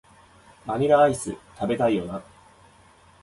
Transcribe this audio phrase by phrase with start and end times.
[0.65, 2.23] バニラアイス、食べたいよな